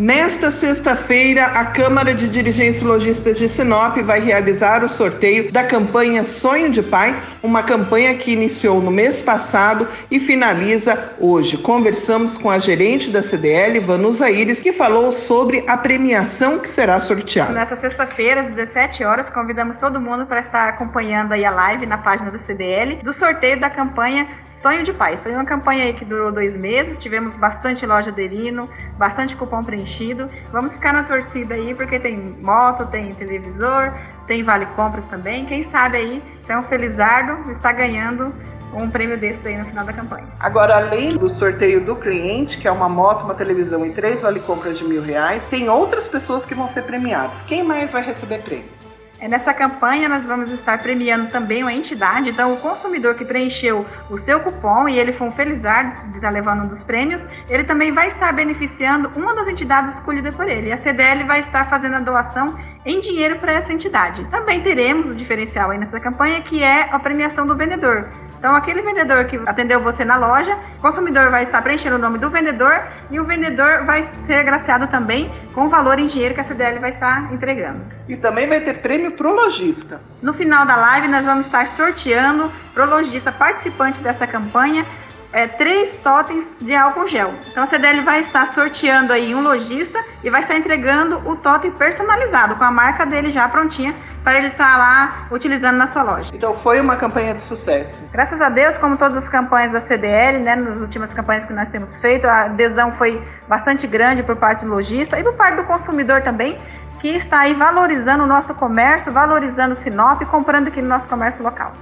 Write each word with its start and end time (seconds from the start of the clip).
Nesta 0.00 0.50
sexta-feira, 0.50 1.44
a 1.44 1.66
Câmara 1.66 2.14
de 2.14 2.26
Dirigentes 2.26 2.80
Logistas 2.80 3.36
de 3.36 3.46
Sinop 3.46 3.98
vai 3.98 4.18
realizar 4.18 4.82
o 4.82 4.88
sorteio 4.88 5.52
da 5.52 5.62
campanha 5.62 6.24
Sonho 6.24 6.70
de 6.70 6.82
Pai, 6.82 7.14
uma 7.42 7.62
campanha 7.62 8.14
que 8.14 8.30
iniciou 8.30 8.80
no 8.80 8.90
mês 8.90 9.20
passado 9.20 9.86
e 10.10 10.18
finaliza 10.18 11.12
hoje. 11.20 11.58
Conversamos 11.58 12.38
com 12.38 12.50
a 12.50 12.58
gerente 12.58 13.10
da 13.10 13.20
CDL, 13.20 13.78
Vanusa 13.80 14.30
Iris, 14.30 14.62
que 14.62 14.72
falou 14.72 15.12
sobre 15.12 15.64
a 15.66 15.76
premiação 15.76 16.58
que 16.60 16.70
será 16.70 16.98
sorteada. 17.02 17.52
Nessa 17.52 17.76
sexta-feira, 17.76 18.40
às 18.40 18.46
17 18.54 19.04
horas, 19.04 19.28
convidamos 19.28 19.76
todo 19.76 20.00
mundo 20.00 20.24
para 20.24 20.40
estar 20.40 20.66
acompanhando 20.66 21.32
aí 21.32 21.44
a 21.44 21.50
live 21.50 21.84
na 21.84 21.98
página 21.98 22.30
da 22.30 22.38
CDL 22.38 22.94
do 23.02 23.12
sorteio 23.12 23.60
da 23.60 23.68
campanha 23.68 24.26
Sonho 24.48 24.82
de 24.82 24.94
Pai. 24.94 25.18
Foi 25.18 25.32
uma 25.32 25.44
campanha 25.44 25.92
que 25.92 26.06
durou 26.06 26.32
dois 26.32 26.56
meses, 26.56 26.96
tivemos 26.96 27.36
bastante 27.36 27.84
loja 27.84 28.08
aderindo, 28.08 28.66
bastante 28.96 29.36
cupom 29.36 29.62
preenchido 29.62 29.90
preenchido. 30.00 30.28
Vamos 30.50 30.74
ficar 30.74 30.92
na 30.92 31.02
torcida 31.02 31.54
aí, 31.54 31.74
porque 31.74 31.98
tem 31.98 32.16
moto, 32.16 32.86
tem 32.86 33.12
televisor, 33.12 33.92
tem 34.26 34.42
vale 34.42 34.66
compras 34.66 35.04
também. 35.04 35.44
Quem 35.44 35.62
sabe 35.62 35.98
aí, 35.98 36.22
se 36.40 36.50
é 36.50 36.58
um 36.58 36.62
felizardo, 36.62 37.50
está 37.50 37.70
ganhando 37.72 38.34
um 38.72 38.88
prêmio 38.88 39.18
desse 39.18 39.46
aí 39.46 39.56
no 39.56 39.64
final 39.64 39.84
da 39.84 39.92
campanha. 39.92 40.28
Agora, 40.38 40.76
além 40.76 41.10
do 41.10 41.28
sorteio 41.28 41.84
do 41.84 41.96
cliente, 41.96 42.56
que 42.56 42.68
é 42.68 42.70
uma 42.70 42.88
moto, 42.88 43.24
uma 43.24 43.34
televisão 43.34 43.84
e 43.84 43.90
três 43.90 44.22
vale 44.22 44.40
compras 44.40 44.78
de 44.78 44.84
mil 44.84 45.02
reais, 45.02 45.48
tem 45.48 45.68
outras 45.68 46.06
pessoas 46.06 46.46
que 46.46 46.54
vão 46.54 46.68
ser 46.68 46.82
premiadas. 46.82 47.42
Quem 47.42 47.64
mais 47.64 47.92
vai 47.92 48.02
receber 48.02 48.42
prêmio? 48.42 48.79
É, 49.20 49.28
nessa 49.28 49.52
campanha, 49.52 50.08
nós 50.08 50.26
vamos 50.26 50.50
estar 50.50 50.78
premiando 50.78 51.30
também 51.30 51.62
uma 51.62 51.74
entidade. 51.74 52.30
Então, 52.30 52.54
o 52.54 52.56
consumidor 52.56 53.14
que 53.14 53.24
preencheu 53.24 53.84
o 54.08 54.16
seu 54.16 54.40
cupom 54.40 54.88
e 54.88 54.98
ele 54.98 55.12
foi 55.12 55.28
um 55.28 55.32
felizardo 55.32 56.06
de 56.06 56.16
estar 56.16 56.30
levando 56.30 56.62
um 56.62 56.66
dos 56.66 56.82
prêmios, 56.82 57.26
ele 57.46 57.62
também 57.62 57.92
vai 57.92 58.08
estar 58.08 58.32
beneficiando 58.32 59.12
uma 59.14 59.34
das 59.34 59.46
entidades 59.46 59.94
escolhidas 59.94 60.34
por 60.34 60.48
ele. 60.48 60.68
E 60.68 60.72
a 60.72 60.76
CDL 60.78 61.24
vai 61.24 61.40
estar 61.40 61.68
fazendo 61.68 61.96
a 61.96 62.00
doação 62.00 62.58
em 62.82 62.98
dinheiro 62.98 63.38
para 63.38 63.52
essa 63.52 63.70
entidade. 63.74 64.24
Também 64.30 64.62
teremos 64.62 65.10
o 65.10 65.14
diferencial 65.14 65.70
aí 65.70 65.76
nessa 65.76 66.00
campanha, 66.00 66.40
que 66.40 66.62
é 66.62 66.88
a 66.90 66.98
premiação 66.98 67.46
do 67.46 67.54
vendedor. 67.54 68.08
Então, 68.40 68.54
aquele 68.54 68.80
vendedor 68.80 69.22
que 69.26 69.36
atendeu 69.46 69.82
você 69.82 70.02
na 70.02 70.16
loja, 70.16 70.58
o 70.78 70.80
consumidor 70.80 71.30
vai 71.30 71.42
estar 71.42 71.60
preenchendo 71.60 71.96
o 71.96 71.98
nome 71.98 72.16
do 72.16 72.30
vendedor 72.30 72.86
e 73.10 73.20
o 73.20 73.26
vendedor 73.26 73.84
vai 73.84 74.02
ser 74.02 74.36
agraciado 74.36 74.86
também 74.86 75.30
com 75.54 75.66
o 75.66 75.68
valor 75.68 75.98
em 75.98 76.06
dinheiro 76.06 76.34
que 76.34 76.40
a 76.40 76.44
CDL 76.44 76.78
vai 76.78 76.88
estar 76.88 77.30
entregando. 77.34 77.84
E 78.08 78.16
também 78.16 78.48
vai 78.48 78.62
ter 78.62 78.80
prêmio 78.80 79.12
pro 79.12 79.30
lojista. 79.30 80.00
No 80.22 80.32
final 80.32 80.64
da 80.64 80.74
live, 80.74 81.08
nós 81.08 81.26
vamos 81.26 81.44
estar 81.44 81.66
sorteando 81.66 82.50
pro 82.72 82.88
lojista 82.88 83.30
participante 83.30 84.00
dessa 84.00 84.26
campanha 84.26 84.86
é, 85.32 85.46
três 85.46 85.96
totens 85.96 86.56
de 86.60 86.74
álcool 86.74 87.06
gel. 87.06 87.34
Então 87.50 87.62
a 87.62 87.66
CDL 87.66 88.02
vai 88.02 88.20
estar 88.20 88.46
sorteando 88.46 89.12
aí 89.12 89.34
um 89.34 89.42
lojista 89.42 90.02
e 90.22 90.30
vai 90.30 90.42
estar 90.42 90.56
entregando 90.56 91.18
o 91.28 91.36
totem 91.36 91.70
personalizado 91.70 92.56
com 92.56 92.64
a 92.64 92.70
marca 92.70 93.06
dele 93.06 93.30
já 93.30 93.48
prontinha 93.48 93.94
para 94.24 94.38
ele 94.38 94.48
estar 94.48 94.76
lá 94.76 95.26
utilizando 95.30 95.76
na 95.76 95.86
sua 95.86 96.02
loja. 96.02 96.30
Então 96.34 96.54
foi 96.54 96.80
uma 96.80 96.96
campanha 96.96 97.34
de 97.34 97.42
sucesso. 97.42 98.02
Graças 98.12 98.40
a 98.40 98.48
Deus, 98.48 98.76
como 98.76 98.96
todas 98.96 99.16
as 99.16 99.28
campanhas 99.28 99.72
da 99.72 99.80
CDL, 99.80 100.38
né, 100.38 100.56
nas 100.56 100.80
últimas 100.80 101.14
campanhas 101.14 101.44
que 101.44 101.52
nós 101.52 101.68
temos 101.68 101.98
feito, 101.98 102.26
a 102.26 102.42
adesão 102.42 102.92
foi 102.92 103.22
bastante 103.48 103.86
grande 103.86 104.22
por 104.22 104.36
parte 104.36 104.64
do 104.64 104.70
lojista 104.70 105.18
e 105.18 105.22
por 105.22 105.34
parte 105.34 105.56
do 105.56 105.64
consumidor 105.64 106.22
também, 106.22 106.58
que 106.98 107.08
está 107.08 107.40
aí 107.40 107.54
valorizando 107.54 108.24
o 108.24 108.26
nosso 108.26 108.54
comércio, 108.54 109.10
valorizando 109.10 109.72
o 109.72 109.74
Sinop, 109.74 110.22
comprando 110.24 110.68
aqui 110.68 110.82
no 110.82 110.88
nosso 110.88 111.08
comércio 111.08 111.42
local. 111.42 111.72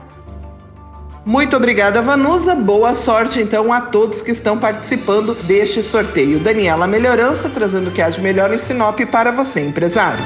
Muito 1.29 1.55
obrigada, 1.55 2.01
Vanusa. 2.01 2.55
Boa 2.55 2.95
sorte, 2.95 3.39
então, 3.39 3.71
a 3.71 3.83
todos 3.83 4.23
que 4.23 4.31
estão 4.31 4.57
participando 4.57 5.35
deste 5.45 5.83
sorteio. 5.83 6.41
Daniela 6.41 6.87
Melhorança, 6.87 7.51
trazendo 7.51 7.89
o 7.89 7.91
que 7.91 8.01
há 8.01 8.09
de 8.09 8.19
melhor 8.19 8.51
em 8.55 8.57
Sinop 8.57 8.99
para 9.13 9.31
você, 9.31 9.61
empresário. 9.61 10.25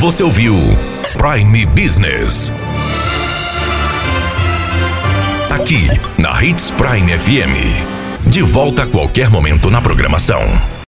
Você 0.00 0.24
ouviu 0.24 0.56
Prime 1.16 1.66
Business. 1.66 2.50
Aqui, 5.48 5.86
na 6.18 6.42
Hits 6.42 6.72
Prime 6.72 7.16
FM. 7.16 8.26
De 8.26 8.42
volta 8.42 8.82
a 8.82 8.86
qualquer 8.88 9.30
momento 9.30 9.70
na 9.70 9.80
programação. 9.80 10.76